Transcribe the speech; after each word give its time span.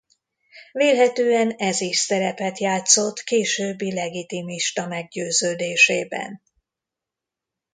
Vélhetően 0.71 1.49
ez 1.51 1.81
is 1.81 1.97
szerepet 1.97 2.57
játszott 2.57 3.19
későbbi 3.23 3.93
legitimista 3.93 4.87
meggyőződésében. 4.87 6.41